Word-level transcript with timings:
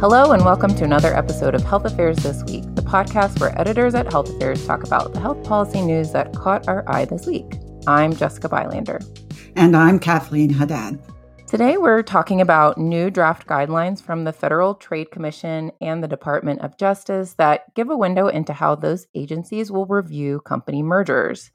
Hello, 0.00 0.32
and 0.32 0.42
welcome 0.46 0.74
to 0.76 0.84
another 0.84 1.14
episode 1.14 1.54
of 1.54 1.62
Health 1.62 1.84
Affairs 1.84 2.16
This 2.16 2.42
Week, 2.44 2.64
the 2.74 2.80
podcast 2.80 3.38
where 3.38 3.52
editors 3.60 3.94
at 3.94 4.10
Health 4.10 4.30
Affairs 4.30 4.66
talk 4.66 4.82
about 4.82 5.12
the 5.12 5.20
health 5.20 5.44
policy 5.44 5.82
news 5.82 6.10
that 6.12 6.32
caught 6.32 6.66
our 6.68 6.82
eye 6.88 7.04
this 7.04 7.26
week. 7.26 7.58
I'm 7.86 8.16
Jessica 8.16 8.48
Bylander. 8.48 9.00
And 9.56 9.76
I'm 9.76 9.98
Kathleen 9.98 10.54
Haddad. 10.54 10.98
Today, 11.46 11.76
we're 11.76 12.02
talking 12.02 12.40
about 12.40 12.78
new 12.78 13.10
draft 13.10 13.46
guidelines 13.46 14.00
from 14.00 14.24
the 14.24 14.32
Federal 14.32 14.74
Trade 14.74 15.10
Commission 15.10 15.70
and 15.82 16.02
the 16.02 16.08
Department 16.08 16.62
of 16.62 16.78
Justice 16.78 17.34
that 17.34 17.74
give 17.74 17.90
a 17.90 17.96
window 17.96 18.26
into 18.26 18.54
how 18.54 18.76
those 18.76 19.06
agencies 19.14 19.70
will 19.70 19.84
review 19.84 20.40
company 20.40 20.82
mergers 20.82 21.50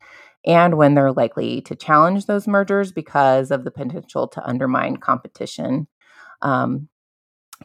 and 0.46 0.78
when 0.78 0.94
they're 0.94 1.12
likely 1.12 1.62
to 1.62 1.76
challenge 1.76 2.28
those 2.28 2.48
mergers 2.48 2.92
because 2.92 3.50
of 3.50 3.64
the 3.64 3.72
potential 3.72 4.28
to 4.28 4.48
undermine 4.48 4.98
competition. 4.98 5.88
Um, 6.44 6.90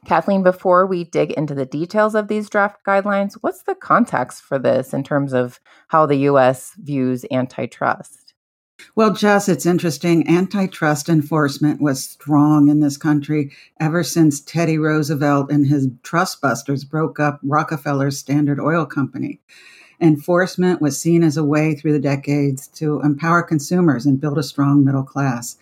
Kathleen, 0.06 0.42
before 0.42 0.86
we 0.86 1.04
dig 1.04 1.32
into 1.32 1.54
the 1.54 1.66
details 1.66 2.14
of 2.14 2.28
these 2.28 2.48
draft 2.48 2.84
guidelines, 2.86 3.34
what's 3.40 3.62
the 3.62 3.74
context 3.74 4.42
for 4.42 4.58
this 4.58 4.94
in 4.94 5.02
terms 5.02 5.32
of 5.32 5.60
how 5.88 6.06
the 6.06 6.16
U.S. 6.16 6.74
views 6.78 7.24
antitrust? 7.30 8.34
Well, 8.94 9.12
Jess, 9.12 9.48
it's 9.48 9.66
interesting. 9.66 10.26
Antitrust 10.28 11.08
enforcement 11.08 11.80
was 11.82 12.02
strong 12.02 12.68
in 12.68 12.80
this 12.80 12.96
country 12.96 13.52
ever 13.78 14.02
since 14.02 14.40
Teddy 14.40 14.78
Roosevelt 14.78 15.50
and 15.50 15.66
his 15.66 15.88
trustbusters 16.02 16.88
broke 16.88 17.20
up 17.20 17.40
Rockefeller's 17.42 18.18
Standard 18.18 18.58
Oil 18.58 18.86
Company. 18.86 19.40
Enforcement 20.00 20.80
was 20.80 20.98
seen 20.98 21.22
as 21.22 21.36
a 21.36 21.44
way 21.44 21.74
through 21.74 21.92
the 21.92 21.98
decades 21.98 22.68
to 22.68 23.00
empower 23.02 23.42
consumers 23.42 24.06
and 24.06 24.20
build 24.20 24.38
a 24.38 24.42
strong 24.42 24.82
middle 24.82 25.04
class. 25.04 25.58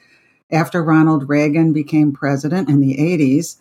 After 0.51 0.83
Ronald 0.83 1.29
Reagan 1.29 1.73
became 1.73 2.13
president 2.13 2.69
in 2.69 2.81
the 2.81 2.97
80s, 2.97 3.57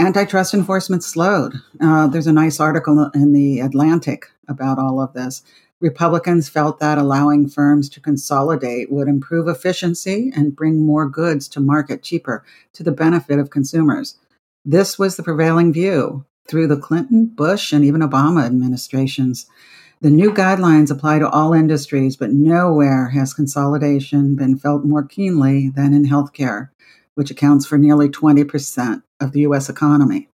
antitrust 0.00 0.54
enforcement 0.54 1.04
slowed. 1.04 1.60
Uh, 1.80 2.06
there's 2.06 2.26
a 2.26 2.32
nice 2.32 2.58
article 2.58 3.10
in 3.14 3.32
the 3.32 3.60
Atlantic 3.60 4.30
about 4.48 4.78
all 4.78 5.00
of 5.00 5.12
this. 5.12 5.42
Republicans 5.78 6.48
felt 6.48 6.78
that 6.80 6.98
allowing 6.98 7.48
firms 7.48 7.88
to 7.90 8.00
consolidate 8.00 8.90
would 8.90 9.08
improve 9.08 9.46
efficiency 9.46 10.32
and 10.34 10.56
bring 10.56 10.84
more 10.84 11.08
goods 11.08 11.48
to 11.48 11.60
market 11.60 12.02
cheaper 12.02 12.44
to 12.72 12.82
the 12.82 12.92
benefit 12.92 13.38
of 13.38 13.50
consumers. 13.50 14.18
This 14.64 14.98
was 14.98 15.16
the 15.16 15.22
prevailing 15.22 15.72
view 15.72 16.24
through 16.48 16.66
the 16.66 16.76
Clinton, 16.76 17.26
Bush, 17.26 17.72
and 17.72 17.84
even 17.84 18.00
Obama 18.00 18.44
administrations. 18.44 19.46
The 20.00 20.10
new 20.10 20.32
guidelines 20.32 20.90
apply 20.90 21.18
to 21.18 21.28
all 21.28 21.52
industries, 21.52 22.16
but 22.16 22.32
nowhere 22.32 23.10
has 23.10 23.34
consolidation 23.34 24.34
been 24.34 24.56
felt 24.58 24.84
more 24.84 25.04
keenly 25.04 25.68
than 25.68 25.92
in 25.92 26.06
healthcare 26.06 26.70
which 27.20 27.30
accounts 27.30 27.66
for 27.66 27.76
nearly 27.76 28.08
20% 28.08 29.02
of 29.20 29.32
the 29.32 29.40
US 29.40 29.68
economy. 29.68 30.30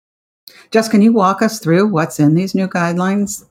Jess, 0.71 0.89
can 0.89 1.03
you 1.03 1.13
walk 1.13 1.43
us 1.43 1.59
through 1.59 1.87
what's 1.87 2.19
in 2.19 2.33
these 2.33 2.55
new 2.55 2.67
guidelines? 2.67 3.45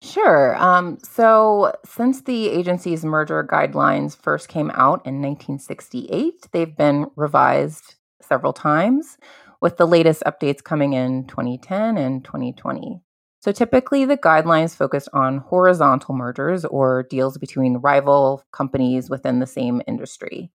Sure. 0.00 0.56
Um, 0.56 0.96
so, 1.02 1.74
since 1.84 2.22
the 2.22 2.48
agency's 2.48 3.04
merger 3.04 3.44
guidelines 3.44 4.16
first 4.16 4.48
came 4.48 4.70
out 4.70 5.04
in 5.04 5.20
1968, 5.20 6.46
they've 6.52 6.74
been 6.74 7.08
revised 7.14 7.96
several 8.22 8.54
times, 8.54 9.18
with 9.60 9.76
the 9.76 9.86
latest 9.86 10.22
updates 10.26 10.64
coming 10.64 10.94
in 10.94 11.26
2010 11.26 11.98
and 11.98 12.24
2020. 12.24 13.02
So, 13.42 13.52
typically, 13.52 14.06
the 14.06 14.16
guidelines 14.16 14.74
focus 14.74 15.10
on 15.12 15.38
horizontal 15.38 16.14
mergers 16.14 16.64
or 16.64 17.02
deals 17.02 17.36
between 17.36 17.76
rival 17.76 18.42
companies 18.50 19.10
within 19.10 19.40
the 19.40 19.46
same 19.46 19.82
industry. 19.86 20.50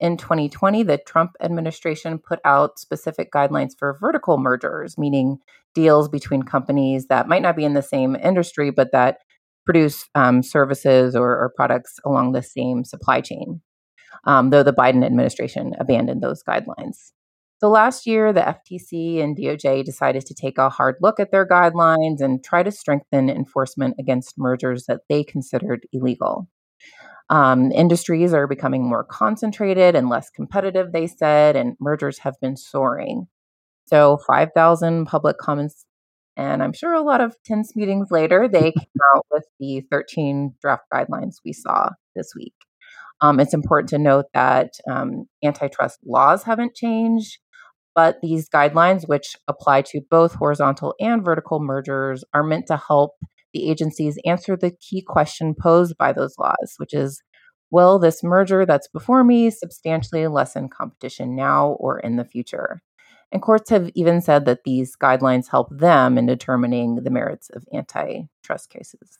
In 0.00 0.16
2020, 0.16 0.84
the 0.84 0.98
Trump 0.98 1.32
administration 1.40 2.18
put 2.18 2.38
out 2.44 2.78
specific 2.78 3.32
guidelines 3.32 3.72
for 3.76 3.98
vertical 4.00 4.38
mergers, 4.38 4.96
meaning 4.96 5.38
deals 5.74 6.08
between 6.08 6.42
companies 6.44 7.06
that 7.08 7.28
might 7.28 7.42
not 7.42 7.56
be 7.56 7.64
in 7.64 7.74
the 7.74 7.82
same 7.82 8.14
industry, 8.16 8.70
but 8.70 8.92
that 8.92 9.18
produce 9.66 10.08
um, 10.14 10.42
services 10.42 11.14
or, 11.16 11.30
or, 11.30 11.52
products 11.54 11.98
along 12.06 12.32
the 12.32 12.42
same 12.42 12.84
supply 12.84 13.20
chain, 13.20 13.60
um, 14.24 14.48
though 14.48 14.62
the 14.62 14.72
Biden 14.72 15.04
administration 15.04 15.74
abandoned 15.78 16.22
those 16.22 16.42
guidelines. 16.42 17.12
So 17.58 17.68
last 17.68 18.06
year, 18.06 18.32
the 18.32 18.40
FTC 18.40 19.20
and 19.20 19.36
DOJ 19.36 19.84
decided 19.84 20.24
to 20.26 20.34
take 20.34 20.58
a 20.58 20.70
hard 20.70 20.94
look 21.02 21.20
at 21.20 21.32
their 21.32 21.46
guidelines 21.46 22.20
and 22.20 22.42
try 22.42 22.62
to 22.62 22.70
strengthen 22.70 23.28
enforcement 23.28 23.96
against 23.98 24.38
mergers 24.38 24.86
that 24.86 25.00
they 25.08 25.24
considered 25.24 25.86
illegal. 25.92 26.48
Um, 27.30 27.70
industries 27.72 28.32
are 28.32 28.46
becoming 28.46 28.88
more 28.88 29.04
concentrated 29.04 29.94
and 29.94 30.08
less 30.08 30.30
competitive, 30.30 30.92
they 30.92 31.06
said, 31.06 31.56
and 31.56 31.76
mergers 31.78 32.18
have 32.20 32.34
been 32.40 32.56
soaring. 32.56 33.26
So, 33.86 34.18
5,000 34.26 35.06
public 35.06 35.38
comments, 35.38 35.84
and 36.36 36.62
I'm 36.62 36.72
sure 36.72 36.94
a 36.94 37.02
lot 37.02 37.20
of 37.20 37.36
tense 37.44 37.76
meetings 37.76 38.08
later, 38.10 38.48
they 38.48 38.72
came 38.78 39.00
out 39.14 39.26
with 39.30 39.44
the 39.60 39.82
13 39.90 40.54
draft 40.60 40.84
guidelines 40.92 41.36
we 41.44 41.52
saw 41.52 41.90
this 42.16 42.32
week. 42.36 42.54
Um, 43.20 43.40
it's 43.40 43.54
important 43.54 43.88
to 43.90 43.98
note 43.98 44.26
that 44.32 44.74
um, 44.88 45.26
antitrust 45.44 45.98
laws 46.06 46.44
haven't 46.44 46.74
changed, 46.74 47.38
but 47.94 48.18
these 48.22 48.48
guidelines, 48.48 49.08
which 49.08 49.36
apply 49.48 49.82
to 49.82 50.00
both 50.08 50.34
horizontal 50.34 50.94
and 51.00 51.24
vertical 51.24 51.58
mergers, 51.60 52.24
are 52.32 52.44
meant 52.44 52.66
to 52.68 52.76
help 52.76 53.12
the 53.52 53.70
agencies 53.70 54.18
answer 54.24 54.56
the 54.56 54.70
key 54.70 55.02
question 55.02 55.54
posed 55.54 55.96
by 55.96 56.12
those 56.12 56.38
laws, 56.38 56.74
which 56.78 56.94
is 56.94 57.22
Will 57.70 57.98
this 57.98 58.22
merger 58.22 58.64
that's 58.64 58.88
before 58.88 59.22
me 59.24 59.50
substantially 59.50 60.26
lessen 60.26 60.68
competition 60.68 61.36
now 61.36 61.76
or 61.80 62.00
in 62.00 62.16
the 62.16 62.24
future? 62.24 62.80
And 63.30 63.42
courts 63.42 63.68
have 63.70 63.90
even 63.94 64.22
said 64.22 64.46
that 64.46 64.64
these 64.64 64.96
guidelines 64.96 65.50
help 65.50 65.68
them 65.70 66.16
in 66.16 66.24
determining 66.24 66.96
the 66.96 67.10
merits 67.10 67.50
of 67.50 67.66
antitrust 67.74 68.70
cases. 68.70 69.18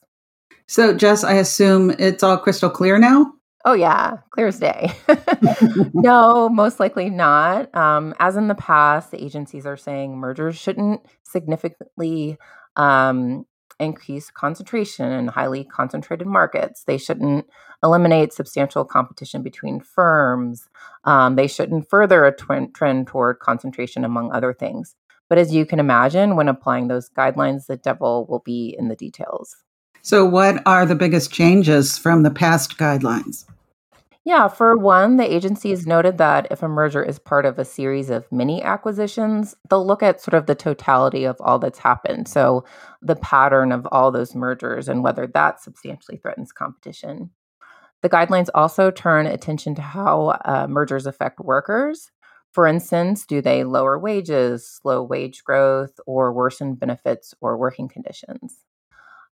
So, 0.66 0.95
Jess, 0.95 1.25
I 1.25 1.34
assume 1.34 1.91
it's 1.91 2.22
all 2.22 2.39
crystal 2.39 2.71
clear 2.71 2.99
now? 2.99 3.33
Oh, 3.66 3.75
yeah, 3.75 4.19
clear 4.31 4.47
as 4.47 4.59
day. 4.59 4.93
no, 5.93 6.49
most 6.49 6.81
likely 6.81 7.10
not. 7.10 7.75
Um, 7.75 8.15
as 8.19 8.37
in 8.37 8.49
the 8.49 8.55
past, 8.55 9.10
the 9.10 9.22
agencies 9.22 9.66
are 9.66 9.77
saying 9.77 10.16
mergers 10.16 10.56
shouldn't 10.56 11.03
significantly 11.25 12.39
um, 12.77 13.45
increase 13.81 14.31
concentration 14.31 15.11
in 15.12 15.28
highly 15.28 15.65
concentrated 15.65 16.27
markets. 16.27 16.84
They 16.84 16.99
shouldn't 16.99 17.47
eliminate 17.83 18.33
substantial 18.33 18.84
competition 18.84 19.43
between 19.43 19.81
firms. 19.81 20.69
Um, 21.05 21.37
they 21.37 21.47
shouldn't 21.47 21.89
further 21.89 22.25
a 22.25 22.33
twin- 22.33 22.72
trend 22.72 23.06
toward 23.06 23.39
concentration, 23.39 24.05
among 24.05 24.33
other 24.33 24.53
things. 24.53 24.97
But 25.28 25.39
as 25.39 25.55
you 25.55 25.66
can 25.66 25.78
imagine, 25.78 26.37
when 26.37 26.49
applying 26.49 26.89
those 26.89 27.11
guidelines, 27.11 27.66
the 27.66 27.77
devil 27.77 28.27
will 28.28 28.41
be 28.41 28.75
in 28.78 28.89
the 28.89 28.97
details. 28.97 29.56
So, 30.03 30.25
what 30.25 30.62
are 30.66 30.87
the 30.87 30.95
biggest 30.95 31.33
changes 31.33 31.99
from 31.99 32.22
the 32.22 32.31
past 32.31 32.78
guidelines? 32.78 33.45
Yeah, 34.28 34.49
for 34.49 34.77
one, 34.77 35.16
the 35.16 35.25
agency 35.25 35.71
has 35.71 35.87
noted 35.87 36.19
that 36.19 36.49
if 36.50 36.62
a 36.62 36.69
merger 36.69 37.03
is 37.03 37.19
part 37.19 37.47
of 37.47 37.59
a 37.59 37.65
series 37.65 38.11
of 38.11 38.31
mini 38.31 38.62
acquisitions, 38.62 39.55
they'll 39.71 39.87
look 39.87 40.03
at 40.03 40.21
sort 40.21 40.34
of 40.34 40.44
the 40.44 40.55
totality 40.55 41.25
of 41.25 41.41
all 41.41 41.59
that's 41.59 41.78
happened. 41.78 42.28
So, 42.28 42.66
the 43.00 43.16
pattern 43.16 43.72
of 43.72 43.89
all 43.91 44.11
those 44.12 44.34
mergers 44.34 44.87
and 44.87 45.03
whether 45.03 45.27
that 45.28 45.62
substantially 45.62 46.19
threatens 46.19 46.53
competition. 46.53 47.31
The 48.03 48.11
guidelines 48.11 48.49
also 48.55 48.91
turn 48.91 49.27
attention 49.27 49.75
to 49.77 49.83
how 49.83 50.39
uh, 50.45 50.66
mergers 50.69 51.06
affect 51.06 51.41
workers. 51.41 52.10
For 52.53 52.66
instance, 52.66 53.25
do 53.25 53.41
they 53.41 53.65
lower 53.65 53.99
wages, 53.99 54.69
slow 54.69 55.03
wage 55.03 55.43
growth, 55.43 55.99
or 56.06 56.34
worsen 56.34 56.75
benefits 56.75 57.34
or 57.41 57.56
working 57.56 57.89
conditions? 57.89 58.59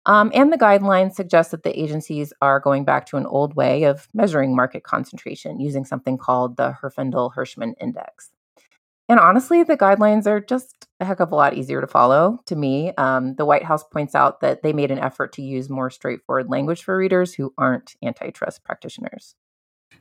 Um, 0.07 0.31
and 0.33 0.53
the 0.53 0.57
guidelines 0.57 1.13
suggest 1.13 1.51
that 1.51 1.63
the 1.63 1.79
agencies 1.79 2.31
are 2.41 2.61
going 2.61 2.85
back 2.85 3.05
to 3.07 3.17
an 3.17 3.25
old 3.25 3.55
way 3.55 3.83
of 3.83 4.07
measuring 4.13 4.55
market 4.55 4.83
concentration 4.83 5.59
using 5.59 5.83
something 5.83 6.17
called 6.17 6.55
the 6.55 6.77
Herfindahl 6.81 7.35
Hirschman 7.35 7.73
Index. 7.79 8.31
And 9.09 9.19
honestly, 9.19 9.63
the 9.63 9.77
guidelines 9.77 10.25
are 10.25 10.39
just 10.39 10.87
a 10.99 11.05
heck 11.05 11.19
of 11.19 11.31
a 11.31 11.35
lot 11.35 11.53
easier 11.53 11.81
to 11.81 11.87
follow 11.87 12.39
to 12.45 12.55
me. 12.55 12.93
Um, 12.97 13.35
the 13.35 13.45
White 13.45 13.63
House 13.63 13.83
points 13.83 14.15
out 14.15 14.39
that 14.41 14.63
they 14.63 14.73
made 14.73 14.91
an 14.91 14.99
effort 14.99 15.33
to 15.33 15.41
use 15.41 15.69
more 15.69 15.89
straightforward 15.89 16.49
language 16.49 16.83
for 16.83 16.97
readers 16.97 17.33
who 17.33 17.53
aren't 17.57 17.95
antitrust 18.01 18.63
practitioners. 18.63 19.35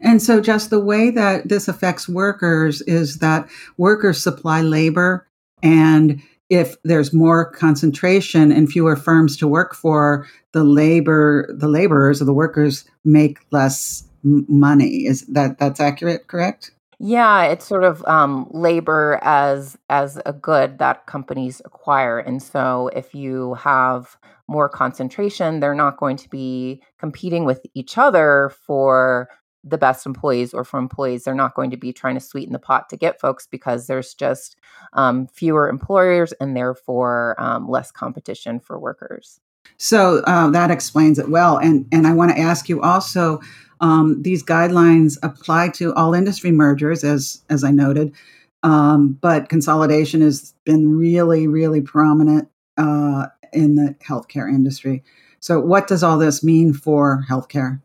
And 0.01 0.21
so, 0.21 0.41
just 0.41 0.71
the 0.71 0.81
way 0.81 1.11
that 1.11 1.49
this 1.49 1.69
affects 1.69 2.09
workers 2.09 2.83
is 2.83 3.19
that 3.19 3.49
workers 3.77 4.23
supply 4.23 4.61
labor 4.61 5.29
and 5.63 6.21
if 6.49 6.77
there's 6.85 7.13
more 7.13 7.51
concentration 7.51 8.53
and 8.53 8.71
fewer 8.71 8.97
firms 8.97 9.37
to 9.39 9.49
work 9.49 9.75
for, 9.75 10.27
the 10.53 10.65
labor 10.65 11.49
the 11.53 11.69
laborers 11.69 12.23
or 12.23 12.25
the 12.25 12.33
workers 12.33 12.85
make 13.05 13.39
less 13.51 14.05
m- 14.25 14.47
money. 14.49 15.07
Is 15.07 15.27
that 15.27 15.59
that's 15.59 15.81
accurate? 15.81 16.29
Correct? 16.29 16.71
Yeah, 16.99 17.45
it's 17.45 17.67
sort 17.67 17.85
of 17.85 18.03
um, 18.07 18.49
labor 18.51 19.19
as 19.23 19.77
as 19.91 20.19
a 20.25 20.33
good 20.33 20.79
that 20.79 21.07
companies 21.07 21.61
acquire, 21.65 22.19
and 22.19 22.43
so 22.43 22.91
if 22.95 23.15
you 23.15 23.55
have 23.55 24.17
more 24.49 24.69
concentration, 24.69 25.61
they're 25.61 25.75
not 25.75 25.99
going 25.99 26.17
to 26.17 26.29
be 26.31 26.81
competing 26.99 27.45
with 27.45 27.67
each 27.75 27.99
other 27.99 28.53
for 28.67 29.29
the 29.67 29.79
best 29.79 30.07
employees 30.07 30.55
or 30.55 30.65
for 30.65 30.79
employees. 30.79 31.25
They're 31.25 31.35
not 31.35 31.55
going 31.55 31.71
to 31.71 31.77
be 31.77 31.93
trying 31.93 32.15
to 32.15 32.21
sweeten 32.21 32.53
the 32.53 32.59
pot 32.59 32.89
to 32.91 32.97
get 32.97 33.21
folks 33.21 33.47
because 33.47 33.87
there's 33.87 34.15
just 34.15 34.57
um, 34.93 35.27
fewer 35.27 35.69
employers 35.69 36.33
and 36.41 36.57
therefore 36.57 37.35
um, 37.39 37.69
less 37.69 37.91
competition 37.91 38.61
for 38.61 38.79
workers. 38.79 39.41
So 39.77 40.23
uh, 40.27 40.51
that 40.51 40.71
explains 40.71 41.19
it 41.19 41.29
well. 41.29 41.59
And 41.59 41.87
and 41.91 42.07
I 42.07 42.13
want 42.13 42.31
to 42.33 42.39
ask 42.39 42.69
you 42.69 42.83
also. 42.83 43.41
Um, 43.79 44.23
these 44.23 44.43
guidelines 44.43 45.19
apply 45.23 45.69
to 45.75 45.93
all 45.93 46.15
industry 46.15 46.51
mergers, 46.51 47.05
as 47.05 47.43
as 47.51 47.63
I 47.63 47.71
noted, 47.73 48.15
um, 48.63 49.19
but 49.21 49.51
consolidation 49.51 50.23
has 50.23 50.55
been 50.65 50.97
really, 50.97 51.47
really 51.47 51.83
prominent 51.83 52.49
uh, 52.79 53.27
in 53.53 53.77
the 53.77 53.95
healthcare 54.03 54.49
industry. 54.49 55.05
So, 55.41 55.61
what 55.61 55.87
does 55.87 56.03
all 56.03 56.19
this 56.19 56.43
mean 56.43 56.73
for 56.73 57.25
healthcare? 57.29 57.81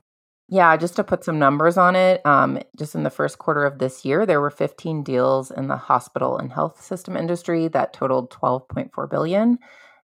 Yeah, 0.53 0.75
just 0.75 0.97
to 0.97 1.05
put 1.05 1.23
some 1.23 1.39
numbers 1.39 1.77
on 1.77 1.95
it, 1.95 2.23
um, 2.25 2.59
just 2.77 2.93
in 2.93 3.03
the 3.03 3.09
first 3.09 3.39
quarter 3.39 3.63
of 3.63 3.79
this 3.79 4.03
year, 4.03 4.25
there 4.25 4.41
were 4.41 4.49
15 4.49 5.01
deals 5.01 5.49
in 5.49 5.69
the 5.69 5.77
hospital 5.77 6.37
and 6.37 6.51
health 6.51 6.83
system 6.83 7.15
industry 7.15 7.69
that 7.69 7.93
totaled 7.93 8.31
12.4 8.31 9.09
billion. 9.09 9.59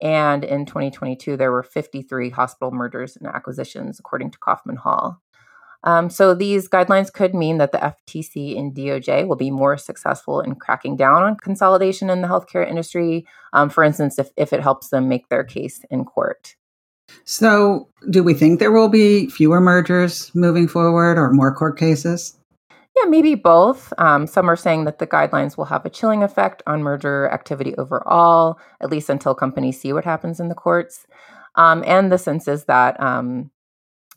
And 0.01 0.45
in 0.45 0.65
2022, 0.65 1.37
there 1.37 1.51
were 1.51 1.65
53 1.65 2.31
hospital 2.31 2.71
mergers 2.71 3.17
and 3.17 3.27
acquisitions, 3.27 3.99
according 3.99 4.31
to 4.31 4.39
Kaufman 4.39 4.77
Hall. 4.77 5.21
Um, 5.83 6.09
so 6.09 6.37
these 6.37 6.69
guidelines 6.69 7.13
could 7.13 7.35
mean 7.35 7.59
that 7.59 7.73
the 7.73 7.79
FTC 7.79 8.57
and 8.57 8.73
DOJ 8.73 9.27
will 9.27 9.35
be 9.35 9.51
more 9.51 9.77
successful 9.77 10.41
in 10.41 10.55
cracking 10.55 10.97
down 10.97 11.25
on 11.25 11.35
consolidation 11.35 12.11
in 12.11 12.23
the 12.23 12.29
healthcare 12.29 12.69
industry. 12.69 13.27
Um, 13.53 13.71
for 13.71 13.83
instance, 13.83 14.21
if, 14.21 14.31
if 14.37 14.53
it 14.53 14.61
helps 14.61 14.91
them 14.91 15.09
make 15.09 15.31
their 15.31 15.43
case 15.43 15.81
in 15.91 16.05
court. 16.05 16.55
So, 17.25 17.89
do 18.11 18.23
we 18.23 18.33
think 18.33 18.59
there 18.59 18.73
will 18.73 18.89
be 18.89 19.29
fewer 19.29 19.61
mergers 19.61 20.35
moving 20.35 20.67
forward 20.67 21.19
or 21.19 21.31
more 21.31 21.55
court 21.55 21.79
cases? 21.79 22.39
Yeah, 22.97 23.09
maybe 23.09 23.35
both. 23.35 23.93
Um, 23.99 24.27
some 24.27 24.49
are 24.49 24.57
saying 24.57 24.85
that 24.85 24.99
the 24.99 25.07
guidelines 25.07 25.57
will 25.57 25.67
have 25.67 25.85
a 25.85 25.91
chilling 25.91 26.23
effect 26.23 26.63
on 26.67 26.83
merger 26.83 27.29
activity 27.31 27.75
overall, 27.77 28.59
at 28.81 28.91
least 28.91 29.09
until 29.09 29.35
companies 29.35 29.81
see 29.81 29.93
what 29.93 30.05
happens 30.05 30.41
in 30.41 30.49
the 30.49 30.55
courts. 30.55 31.07
Um, 31.55 31.85
and 31.87 32.11
the 32.11 32.19
sense 32.19 32.49
is 32.49 32.65
that 32.65 33.01
um, 33.01 33.51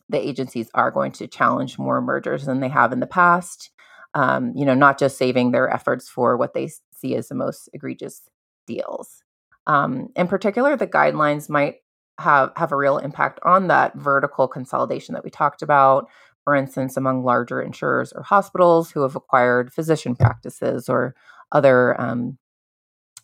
the 0.10 0.18
agencies 0.18 0.70
are 0.74 0.90
going 0.90 1.12
to 1.14 1.28
challenge 1.28 1.78
more 1.78 2.02
mergers 2.02 2.46
than 2.46 2.60
they 2.60 2.70
have 2.70 2.92
in 2.92 3.02
the 3.02 3.08
past. 3.08 3.72
Um, 4.14 4.54
you 4.56 4.66
know, 4.66 4.74
not 4.74 5.00
just 5.00 5.18
saving 5.18 5.52
their 5.52 5.70
efforts 5.70 6.10
for 6.10 6.36
what 6.36 6.54
they 6.54 6.70
see 6.96 7.16
as 7.16 7.28
the 7.28 7.36
most 7.36 7.70
egregious 7.74 8.22
deals. 8.68 9.24
Um, 9.68 10.10
in 10.16 10.28
particular, 10.28 10.76
the 10.76 10.88
guidelines 10.88 11.50
might 11.50 11.76
have 12.22 12.52
have 12.56 12.72
a 12.72 12.78
real 12.78 12.98
impact 12.98 13.40
on 13.44 13.68
that 13.68 13.96
vertical 13.96 14.48
consolidation 14.48 15.14
that 15.14 15.24
we 15.24 15.30
talked 15.30 15.62
about. 15.62 16.08
For 16.44 16.56
instance, 16.56 16.98
among 16.98 17.24
larger 17.24 17.62
insurers 17.62 18.12
or 18.14 18.24
hospitals 18.24 18.92
who 18.92 19.02
have 19.02 19.16
acquired 19.16 19.72
physician 19.72 20.16
practices 20.16 20.90
or 20.90 21.16
other 21.52 22.00
um, 22.02 22.38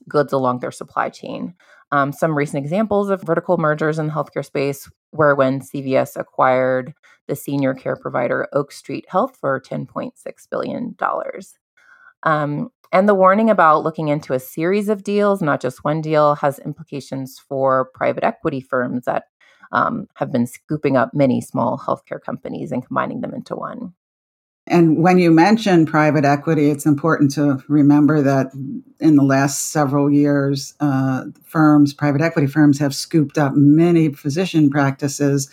goods 0.08 0.34
along 0.34 0.60
their 0.60 0.72
supply 0.72 1.10
chain. 1.10 1.56
Um, 1.92 2.12
some 2.12 2.38
recent 2.38 2.64
examples 2.64 3.10
of 3.10 3.22
vertical 3.22 3.58
mergers 3.58 3.98
in 3.98 4.08
the 4.08 4.14
healthcare 4.14 4.46
space 4.46 4.90
were 5.14 5.36
when 5.36 5.62
CVS 5.62 6.20
acquired 6.20 6.94
the 7.28 7.36
senior 7.36 7.74
care 7.74 7.96
provider 7.96 8.48
Oak 8.54 8.72
Street 8.72 9.06
Health 9.08 9.38
for 9.40 9.60
$10.6 9.60 10.12
billion. 10.52 10.96
Um, 12.24 12.70
and 12.92 13.08
the 13.08 13.16
warning 13.16 13.50
about 13.50 13.84
looking 13.84 14.08
into 14.08 14.34
a 14.34 14.40
series 14.40 14.90
of 14.90 15.04
deals, 15.04 15.42
not 15.42 15.62
just 15.62 15.84
one 15.84 16.02
deal, 16.02 16.36
has 16.36 16.60
implications 16.60 17.40
for 17.40 17.90
private 17.94 18.24
equity 18.24 18.62
firms 18.62 19.06
that 19.06 19.26
um, 19.72 20.08
have 20.16 20.32
been 20.32 20.48
scooping 20.48 20.96
up 20.96 21.14
many 21.14 21.42
small 21.42 21.78
healthcare 21.78 22.22
companies 22.22 22.72
and 22.72 22.86
combining 22.86 23.22
them 23.22 23.34
into 23.34 23.56
one. 23.56 23.94
And 24.70 25.02
when 25.02 25.18
you 25.18 25.32
mention 25.32 25.86
private 25.86 26.26
equity, 26.26 26.70
it's 26.70 26.86
important 26.86 27.32
to 27.36 27.64
remember 27.70 28.22
that 28.22 28.48
in 29.00 29.16
the 29.16 29.24
last 29.24 29.72
several 29.72 30.12
years, 30.12 30.74
uh, 30.82 31.26
firms, 31.46 31.94
private 31.94 32.22
equity 32.22 32.48
firms, 32.48 32.80
have 32.80 32.94
scooped 32.94 33.38
up 33.38 33.54
many 33.56 34.12
physician 34.12 34.70
practices 34.70 35.50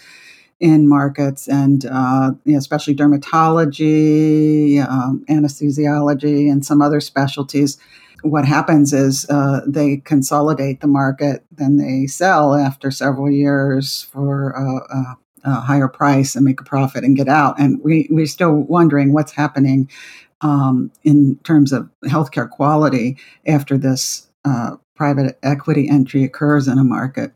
in 0.65 0.89
markets, 0.89 1.47
and 1.47 1.85
uh, 1.85 2.33
you 2.45 2.53
know, 2.53 2.59
especially 2.59 2.97
dermatology, 2.97 4.81
um, 4.89 5.23
anesthesiology, 5.29 6.51
and 6.51 6.65
some 6.65 6.81
other 6.81 7.01
specialties. 7.01 7.77
What 8.23 8.47
happens 8.47 8.95
is 8.95 9.29
uh, 9.29 9.61
they 9.67 9.99
consolidate 9.99 10.81
the 10.81 10.87
market, 10.87 11.45
then 11.53 11.77
they 11.77 12.07
sell 12.07 12.55
after 12.55 12.91
several 12.91 13.31
years 13.31 14.05
for 14.11 14.51
a 15.45 15.61
higher 15.61 15.89
price 15.89 16.35
and 16.35 16.43
make 16.43 16.59
a 16.59 16.65
profit 16.65 17.05
and 17.05 17.15
get 17.15 17.29
out. 17.29 17.61
And 17.61 17.79
we, 17.85 18.09
we're 18.09 18.25
still 18.25 18.55
wondering 18.55 19.13
what's 19.13 19.33
happening 19.33 19.91
um, 20.41 20.91
in 21.03 21.37
terms 21.45 21.71
of 21.71 21.91
healthcare 22.05 22.49
quality 22.49 23.19
after 23.47 23.77
this 23.77 24.27
uh, 24.47 24.77
private 24.95 25.39
equity 25.43 25.87
entry 25.91 26.25
occurs 26.25 26.67
in 26.67 26.79
a 26.79 26.85
market. 26.85 27.33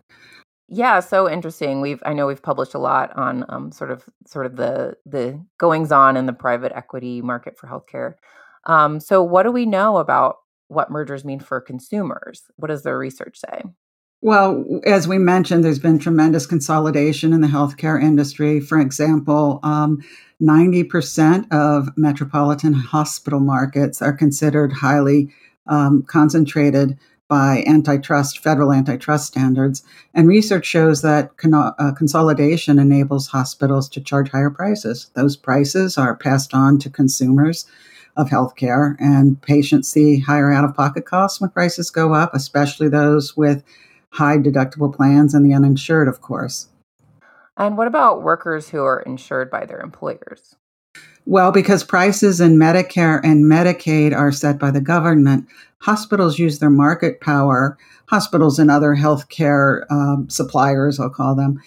Yeah, 0.68 1.00
so 1.00 1.30
interesting. 1.30 1.80
We've 1.80 2.02
I 2.04 2.12
know 2.12 2.26
we've 2.26 2.42
published 2.42 2.74
a 2.74 2.78
lot 2.78 3.16
on 3.16 3.44
um, 3.48 3.72
sort 3.72 3.90
of 3.90 4.04
sort 4.26 4.44
of 4.44 4.56
the 4.56 4.96
the 5.06 5.42
goings 5.56 5.90
on 5.90 6.16
in 6.16 6.26
the 6.26 6.32
private 6.32 6.72
equity 6.74 7.22
market 7.22 7.58
for 7.58 7.66
healthcare. 7.66 8.14
Um, 8.66 9.00
so, 9.00 9.22
what 9.22 9.44
do 9.44 9.50
we 9.50 9.64
know 9.64 9.96
about 9.96 10.36
what 10.68 10.90
mergers 10.90 11.24
mean 11.24 11.40
for 11.40 11.60
consumers? 11.60 12.42
What 12.56 12.68
does 12.68 12.82
the 12.82 12.94
research 12.94 13.38
say? 13.38 13.62
Well, 14.20 14.64
as 14.84 15.06
we 15.06 15.16
mentioned, 15.16 15.64
there's 15.64 15.78
been 15.78 15.98
tremendous 15.98 16.44
consolidation 16.44 17.32
in 17.32 17.40
the 17.40 17.48
healthcare 17.48 18.02
industry. 18.02 18.60
For 18.60 18.80
example, 18.80 19.60
um, 19.62 20.02
90% 20.42 21.50
of 21.52 21.88
metropolitan 21.96 22.72
hospital 22.74 23.40
markets 23.40 24.02
are 24.02 24.12
considered 24.12 24.72
highly 24.72 25.32
um, 25.68 26.02
concentrated 26.02 26.98
by 27.28 27.62
antitrust, 27.66 28.38
federal 28.38 28.72
antitrust 28.72 29.26
standards. 29.26 29.82
And 30.14 30.26
research 30.26 30.66
shows 30.66 31.02
that 31.02 31.36
con- 31.36 31.54
uh, 31.54 31.92
consolidation 31.96 32.78
enables 32.78 33.28
hospitals 33.28 33.88
to 33.90 34.00
charge 34.00 34.30
higher 34.30 34.50
prices. 34.50 35.10
Those 35.14 35.36
prices 35.36 35.98
are 35.98 36.16
passed 36.16 36.54
on 36.54 36.78
to 36.78 36.90
consumers 36.90 37.66
of 38.16 38.30
healthcare, 38.30 38.96
and 38.98 39.40
patients 39.42 39.88
see 39.88 40.18
higher 40.18 40.50
out 40.50 40.64
of 40.64 40.74
pocket 40.74 41.04
costs 41.04 41.40
when 41.40 41.50
prices 41.50 41.90
go 41.90 42.14
up, 42.14 42.34
especially 42.34 42.88
those 42.88 43.36
with 43.36 43.62
high 44.10 44.38
deductible 44.38 44.92
plans 44.92 45.34
and 45.34 45.46
the 45.46 45.54
uninsured, 45.54 46.08
of 46.08 46.20
course. 46.20 46.68
And 47.56 47.76
what 47.76 47.86
about 47.86 48.22
workers 48.22 48.70
who 48.70 48.82
are 48.82 49.00
insured 49.00 49.50
by 49.50 49.66
their 49.66 49.80
employers? 49.80 50.56
Well, 51.28 51.52
because 51.52 51.84
prices 51.84 52.40
in 52.40 52.56
Medicare 52.56 53.20
and 53.22 53.44
Medicaid 53.44 54.16
are 54.16 54.32
set 54.32 54.58
by 54.58 54.70
the 54.70 54.80
government, 54.80 55.46
hospitals 55.82 56.38
use 56.38 56.58
their 56.58 56.70
market 56.70 57.20
power, 57.20 57.76
hospitals 58.06 58.58
and 58.58 58.70
other 58.70 58.96
healthcare 58.96 59.84
um, 59.90 60.30
suppliers, 60.30 60.98
I'll 60.98 61.10
call 61.10 61.34
them, 61.34 61.60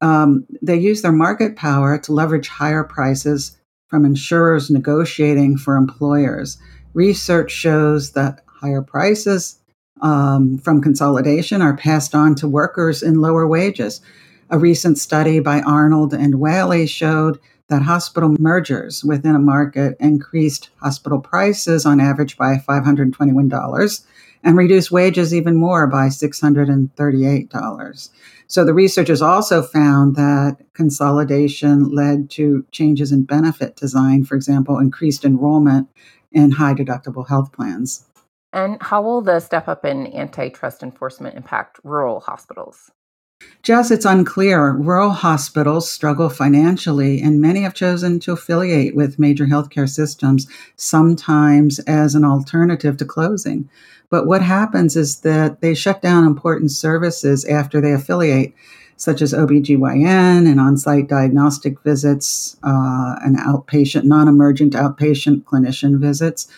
um, 0.00 0.46
they 0.62 0.76
use 0.76 1.02
their 1.02 1.10
market 1.10 1.56
power 1.56 1.98
to 1.98 2.12
leverage 2.12 2.46
higher 2.46 2.84
prices 2.84 3.58
from 3.88 4.04
insurers 4.04 4.70
negotiating 4.70 5.58
for 5.58 5.74
employers. 5.74 6.56
Research 6.94 7.50
shows 7.50 8.12
that 8.12 8.44
higher 8.46 8.80
prices 8.80 9.58
um, 10.02 10.56
from 10.58 10.80
consolidation 10.80 11.62
are 11.62 11.76
passed 11.76 12.14
on 12.14 12.36
to 12.36 12.46
workers 12.46 13.02
in 13.02 13.20
lower 13.20 13.48
wages. 13.48 14.00
A 14.50 14.58
recent 14.58 14.98
study 14.98 15.40
by 15.40 15.62
Arnold 15.62 16.14
and 16.14 16.36
Whaley 16.36 16.86
showed 16.86 17.40
that 17.70 17.82
hospital 17.82 18.36
mergers 18.38 19.04
within 19.04 19.34
a 19.34 19.40
market 19.40 19.96
increased 20.00 20.70
hospital 20.82 21.20
prices 21.20 21.86
on 21.86 22.00
average 22.00 22.36
by 22.36 22.56
$521 22.56 24.04
and 24.42 24.56
reduced 24.56 24.90
wages 24.90 25.34
even 25.34 25.56
more 25.56 25.86
by 25.86 26.08
$638. 26.08 28.10
So 28.46 28.64
the 28.64 28.72
researchers 28.74 29.20
also 29.22 29.62
found 29.62 30.16
that 30.16 30.58
consolidation 30.74 31.90
led 31.90 32.28
to 32.30 32.66
changes 32.72 33.12
in 33.12 33.24
benefit 33.24 33.76
design, 33.76 34.24
for 34.24 34.34
example, 34.34 34.78
increased 34.78 35.24
enrollment 35.24 35.88
in 36.32 36.50
high 36.52 36.74
deductible 36.74 37.28
health 37.28 37.52
plans. 37.52 38.06
And 38.52 38.82
how 38.82 39.02
will 39.02 39.22
the 39.22 39.38
step 39.38 39.68
up 39.68 39.84
in 39.84 40.12
antitrust 40.12 40.82
enforcement 40.82 41.36
impact 41.36 41.78
rural 41.84 42.18
hospitals? 42.18 42.90
Jess, 43.62 43.90
it's 43.90 44.06
unclear. 44.06 44.72
Rural 44.72 45.10
hospitals 45.10 45.90
struggle 45.90 46.30
financially, 46.30 47.20
and 47.20 47.42
many 47.42 47.60
have 47.60 47.74
chosen 47.74 48.18
to 48.20 48.32
affiliate 48.32 48.96
with 48.96 49.18
major 49.18 49.46
healthcare 49.46 49.88
systems, 49.88 50.46
sometimes 50.76 51.78
as 51.80 52.14
an 52.14 52.24
alternative 52.24 52.96
to 52.96 53.04
closing. 53.04 53.68
But 54.08 54.26
what 54.26 54.42
happens 54.42 54.96
is 54.96 55.20
that 55.20 55.60
they 55.60 55.74
shut 55.74 56.00
down 56.00 56.24
important 56.24 56.70
services 56.70 57.44
after 57.44 57.82
they 57.82 57.92
affiliate, 57.92 58.54
such 58.96 59.20
as 59.20 59.34
OBGYN 59.34 60.50
and 60.50 60.58
on 60.58 60.78
site 60.78 61.08
diagnostic 61.08 61.80
visits, 61.82 62.56
uh, 62.62 63.16
and 63.22 63.36
outpatient, 63.36 64.04
non 64.04 64.26
emergent 64.26 64.72
outpatient 64.72 65.44
clinician 65.44 66.00
visits. 66.00 66.48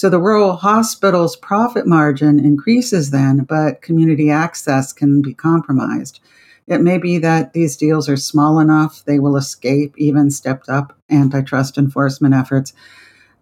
So 0.00 0.08
the 0.08 0.18
rural 0.18 0.56
hospital's 0.56 1.36
profit 1.36 1.86
margin 1.86 2.40
increases 2.40 3.10
then, 3.10 3.44
but 3.44 3.82
community 3.82 4.30
access 4.30 4.94
can 4.94 5.20
be 5.20 5.34
compromised. 5.34 6.20
It 6.66 6.80
may 6.80 6.96
be 6.96 7.18
that 7.18 7.52
these 7.52 7.76
deals 7.76 8.08
are 8.08 8.16
small 8.16 8.60
enough 8.60 9.04
they 9.04 9.18
will 9.18 9.36
escape 9.36 9.92
even 9.98 10.30
stepped 10.30 10.70
up 10.70 10.96
antitrust 11.10 11.76
enforcement 11.76 12.32
efforts. 12.32 12.72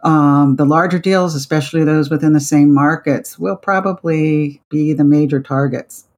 Um, 0.02 0.56
the 0.56 0.64
larger 0.64 0.98
deals, 0.98 1.36
especially 1.36 1.84
those 1.84 2.10
within 2.10 2.32
the 2.32 2.40
same 2.40 2.74
markets, 2.74 3.38
will 3.38 3.54
probably 3.54 4.60
be 4.68 4.92
the 4.92 5.04
major 5.04 5.40
targets. 5.40 6.08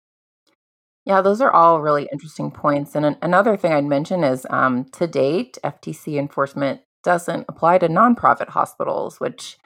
Yeah, 1.04 1.20
those 1.20 1.42
are 1.42 1.52
all 1.52 1.82
really 1.82 2.08
interesting 2.10 2.50
points. 2.50 2.94
And 2.94 3.04
an- 3.04 3.18
another 3.20 3.58
thing 3.58 3.74
I'd 3.74 3.84
mention 3.84 4.24
is 4.24 4.46
um, 4.48 4.86
to 4.92 5.06
date, 5.06 5.58
FTC 5.62 6.18
enforcement 6.18 6.80
doesn't 7.04 7.44
apply 7.46 7.76
to 7.76 7.88
nonprofit 7.88 8.48
hospitals, 8.48 9.20
which 9.20 9.58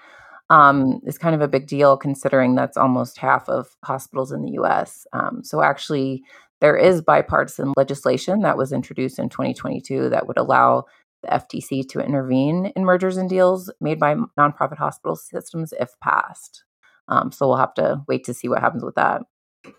um, 0.50 1.00
is 1.06 1.18
kind 1.18 1.34
of 1.34 1.40
a 1.40 1.48
big 1.48 1.66
deal 1.66 1.96
considering 1.96 2.54
that's 2.54 2.76
almost 2.76 3.18
half 3.18 3.48
of 3.48 3.76
hospitals 3.84 4.32
in 4.32 4.42
the 4.42 4.52
US. 4.52 5.06
Um, 5.12 5.42
so, 5.42 5.62
actually, 5.62 6.22
there 6.60 6.76
is 6.76 7.02
bipartisan 7.02 7.72
legislation 7.76 8.40
that 8.40 8.56
was 8.56 8.72
introduced 8.72 9.18
in 9.18 9.28
2022 9.28 10.10
that 10.10 10.26
would 10.26 10.38
allow 10.38 10.84
the 11.22 11.28
FTC 11.28 11.88
to 11.88 12.00
intervene 12.00 12.72
in 12.76 12.84
mergers 12.84 13.16
and 13.16 13.28
deals 13.28 13.70
made 13.80 13.98
by 13.98 14.14
nonprofit 14.38 14.78
hospital 14.78 15.16
systems 15.16 15.72
if 15.80 15.98
passed. 16.00 16.64
Um, 17.08 17.32
so, 17.32 17.48
we'll 17.48 17.56
have 17.56 17.74
to 17.74 18.02
wait 18.06 18.24
to 18.24 18.34
see 18.34 18.48
what 18.48 18.60
happens 18.60 18.84
with 18.84 18.96
that. 18.96 19.22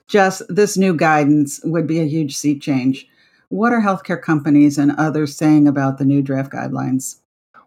Jess, 0.07 0.41
this 0.49 0.77
new 0.77 0.95
guidance 0.95 1.59
would 1.63 1.85
be 1.85 1.99
a 1.99 2.05
huge 2.05 2.35
sea 2.35 2.57
change. 2.57 3.07
What 3.49 3.71
are 3.71 3.81
healthcare 3.81 4.19
companies 4.19 4.79
and 4.79 4.91
others 4.93 5.35
saying 5.35 5.67
about 5.67 5.99
the 5.99 6.05
new 6.05 6.23
draft 6.23 6.51
guidelines? 6.51 7.19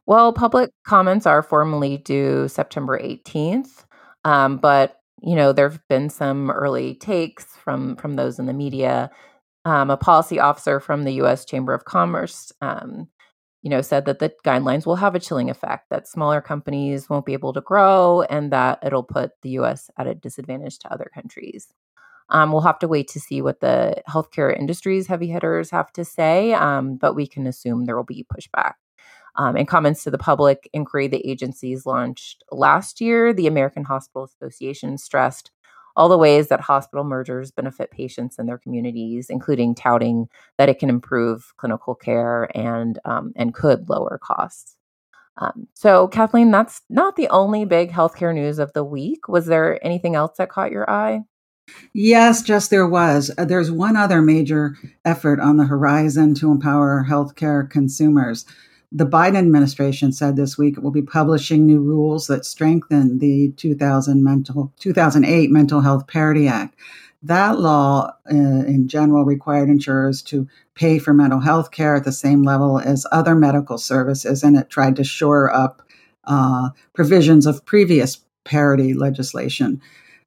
Well, 0.09 0.33
public 0.33 0.71
comments 0.87 1.27
are 1.27 1.43
formally 1.43 1.99
due 1.99 2.49
September 2.49 2.99
18th, 2.99 3.85
um, 4.25 4.57
but 4.57 5.03
you 5.21 5.37
know 5.37 5.53
there 5.53 5.69
have 5.69 5.87
been 5.91 6.09
some 6.09 6.51
early 6.51 6.95
takes 6.95 7.45
from 7.45 7.95
from 7.97 8.17
those 8.17 8.39
in 8.39 8.47
the 8.47 8.55
media. 8.55 9.11
Um, 9.67 9.91
a 9.91 9.99
policy 9.99 10.41
officer 10.41 10.81
from 10.81 11.05
the 11.05 11.13
U.S. 11.15 11.45
Chamber 11.45 11.75
of 11.75 11.85
Commerce, 11.85 12.53
um, 12.63 13.09
you 13.63 13.69
know, 13.69 13.83
said 13.83 14.07
that 14.07 14.19
the 14.19 14.33
guidelines 14.47 14.87
will 14.87 14.97
have 14.97 15.15
a 15.15 15.21
chilling 15.21 15.51
effect. 15.51 15.91
That 15.91 16.09
smaller 16.09 16.41
companies 16.41 17.11
won't 17.11 17.27
be 17.27 17.35
able 17.35 17.53
to 17.53 17.61
grow, 17.61 18.23
and 18.31 18.51
that 18.51 18.79
it'll 18.83 19.03
put 19.03 19.33
the 19.43 19.51
U.S. 19.61 19.91
at 19.99 20.07
a 20.07 20.15
disadvantage 20.15 20.79
to 20.81 20.93
other 20.93 21.11
countries. 21.13 21.69
Um, 22.31 22.53
we'll 22.53 22.63
have 22.63 22.79
to 22.79 22.89
wait 22.89 23.09
to 23.09 23.21
see 23.21 23.43
what 23.43 23.61
the 23.61 24.03
healthcare 24.09 24.59
industry's 24.59 25.07
heavy 25.07 25.29
hitters 25.29 25.71
have 25.71 25.93
to 25.95 26.05
say, 26.07 26.55
um, 26.55 26.97
but 26.97 27.15
we 27.15 27.27
can 27.27 27.47
assume 27.47 27.85
there 27.85 27.97
will 27.97 28.05
be 28.05 28.27
pushback. 28.35 28.75
Um, 29.39 29.57
in 29.57 29.67
comments 29.67 30.03
to 30.03 30.11
the 30.11 30.19
public 30.19 30.69
inquiry 30.73 31.07
the 31.07 31.27
agencies 31.27 31.87
launched 31.87 32.43
last 32.51 33.01
year, 33.01 33.33
the 33.33 33.47
American 33.47 33.85
Hospital 33.85 34.25
Association 34.25 34.99
stressed 34.99 35.53
all 35.97 36.09
the 36.09 36.19
ways 36.19 36.49
that 36.49 36.61
hospital 36.61 37.05
mergers 37.05 37.51
benefit 37.51 37.91
patients 37.91 38.39
and 38.39 38.49
their 38.49 38.59
communities, 38.59 39.31
including 39.31 39.75
touting 39.75 40.29
that 40.57 40.69
it 40.69 40.79
can 40.79 40.91
improve 40.91 41.53
clinical 41.57 41.95
care 41.95 42.49
and 42.57 42.99
um, 43.05 43.33
and 43.37 43.55
could 43.55 43.89
lower 43.89 44.19
costs. 44.23 44.77
Um, 45.39 45.69
so, 45.75 46.09
Kathleen, 46.09 46.51
that's 46.51 46.83
not 46.91 47.17
the 47.17 47.29
only 47.29 47.65
big 47.65 47.93
healthcare 47.93 48.35
news 48.35 48.59
of 48.59 48.73
the 48.73 48.85
week. 48.85 49.29
Was 49.29 49.47
there 49.47 49.85
anything 49.85 50.17
else 50.17 50.37
that 50.39 50.51
caught 50.51 50.73
your 50.73 50.89
eye? 50.91 51.23
Yes, 51.93 52.43
Jess 52.43 52.69
there 52.69 52.87
was. 52.87 53.31
Uh, 53.37 53.45
there's 53.45 53.71
one 53.71 53.97
other 53.97 54.23
major 54.23 54.77
effort 55.05 55.39
on 55.39 55.59
the 55.59 55.67
horizon 55.67 56.35
to 56.37 56.51
empower 56.51 57.07
healthcare 57.09 57.69
consumers. 57.69 58.47
The 58.91 59.07
Biden 59.07 59.37
administration 59.37 60.13
said 60.13 60.37
this 60.37 60.57
week 60.57 60.77
it 60.77 60.83
will 60.83 60.91
be 60.91 61.03
publishing 61.03 61.67
new 61.67 61.81
rules 61.81 62.27
that 62.29 62.47
strengthen 62.47 63.19
the 63.19 63.53
2000 63.57 64.25
mental, 64.25 64.73
2008 64.81 65.51
Mental 65.51 65.83
Health 65.83 66.07
Parity 66.07 66.49
Act. 66.49 66.75
That 67.23 67.59
law, 67.59 68.13
uh, 68.31 68.35
in 68.35 68.89
general, 68.89 69.25
required 69.25 69.69
insurers 69.69 70.23
to 70.23 70.49
pay 70.75 70.99
for 70.99 71.13
mental 71.13 71.41
health 71.41 71.71
care 71.71 71.97
at 71.97 72.05
the 72.05 72.13
same 72.13 72.43
level 72.45 72.79
as 72.79 73.05
other 73.13 73.35
medical 73.35 73.77
services, 73.77 74.43
and 74.43 74.57
it 74.57 74.71
tried 74.71 74.97
to 74.97 75.05
shore 75.05 75.53
up 75.53 75.83
uh, 76.25 76.71
provisions 76.95 77.45
of 77.45 77.67
previous 77.67 78.25
parity 78.45 78.95
legislation. 78.95 79.83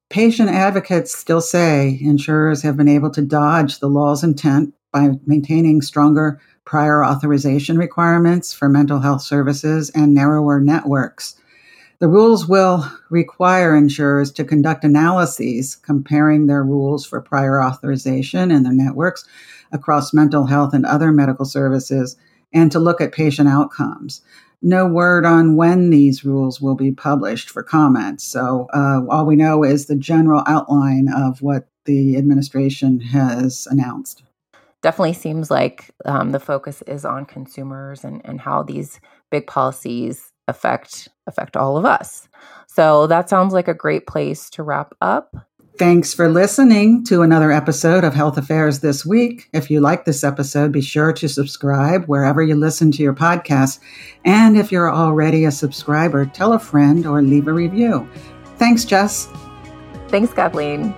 Patient 0.09 0.49
advocates 0.49 1.17
still 1.17 1.41
say 1.41 1.97
insurers 2.01 2.61
have 2.61 2.75
been 2.75 2.89
able 2.89 3.09
to 3.11 3.21
dodge 3.21 3.79
the 3.79 3.87
law's 3.87 4.23
intent 4.23 4.73
by 4.91 5.11
maintaining 5.25 5.81
stronger 5.81 6.41
prior 6.65 7.03
authorization 7.03 7.77
requirements 7.77 8.53
for 8.53 8.69
mental 8.69 8.99
health 8.99 9.21
services, 9.21 9.89
and 9.95 10.13
narrower 10.13 10.59
networks. 10.59 11.35
The 11.99 12.07
rules 12.07 12.47
will 12.47 12.89
require 13.11 13.75
insurers 13.75 14.31
to 14.31 14.43
conduct 14.43 14.83
analyses 14.83 15.75
comparing 15.75 16.47
their 16.47 16.63
rules 16.63 17.05
for 17.05 17.21
prior 17.21 17.61
authorization 17.61 18.49
and 18.49 18.65
their 18.65 18.73
networks 18.73 19.23
across 19.71 20.13
mental 20.13 20.47
health 20.47 20.73
and 20.73 20.85
other 20.85 21.11
medical 21.11 21.45
services 21.45 22.17
and 22.53 22.71
to 22.71 22.79
look 22.79 23.01
at 23.01 23.11
patient 23.11 23.47
outcomes. 23.47 24.21
No 24.63 24.87
word 24.87 25.25
on 25.25 25.55
when 25.55 25.89
these 25.89 26.25
rules 26.25 26.59
will 26.59 26.75
be 26.75 26.91
published 26.91 27.49
for 27.49 27.63
comment. 27.63 28.19
So, 28.19 28.67
uh, 28.73 29.01
all 29.09 29.25
we 29.25 29.35
know 29.35 29.63
is 29.63 29.85
the 29.85 29.95
general 29.95 30.43
outline 30.47 31.07
of 31.07 31.41
what 31.41 31.67
the 31.85 32.17
administration 32.17 32.99
has 32.99 33.67
announced 33.69 34.23
definitely 34.81 35.13
seems 35.13 35.51
like 35.51 35.91
um, 36.05 36.31
the 36.31 36.39
focus 36.39 36.81
is 36.83 37.05
on 37.05 37.25
consumers 37.25 38.03
and, 38.03 38.21
and 38.25 38.41
how 38.41 38.63
these 38.63 38.99
big 39.29 39.47
policies 39.47 40.31
affect 40.47 41.07
affect 41.27 41.55
all 41.55 41.77
of 41.77 41.85
us. 41.85 42.27
So 42.67 43.07
that 43.07 43.29
sounds 43.29 43.53
like 43.53 43.67
a 43.67 43.73
great 43.73 44.07
place 44.07 44.49
to 44.51 44.63
wrap 44.63 44.93
up. 45.01 45.35
Thanks 45.77 46.13
for 46.13 46.29
listening 46.29 47.03
to 47.05 47.21
another 47.21 47.51
episode 47.51 48.03
of 48.03 48.13
Health 48.13 48.37
Affairs 48.37 48.81
This 48.81 49.05
Week. 49.05 49.49
If 49.53 49.71
you 49.71 49.79
like 49.79 50.05
this 50.05 50.23
episode, 50.23 50.71
be 50.71 50.81
sure 50.81 51.11
to 51.13 51.27
subscribe 51.27 52.05
wherever 52.05 52.41
you 52.41 52.55
listen 52.55 52.91
to 52.91 53.01
your 53.01 53.15
podcast. 53.15 53.79
And 54.23 54.57
if 54.57 54.71
you're 54.71 54.93
already 54.93 55.45
a 55.45 55.51
subscriber, 55.51 56.25
tell 56.25 56.53
a 56.53 56.59
friend 56.59 57.05
or 57.05 57.21
leave 57.21 57.47
a 57.47 57.53
review. 57.53 58.07
Thanks, 58.57 58.85
Jess. 58.85 59.27
Thanks, 60.09 60.33
Kathleen. 60.33 60.93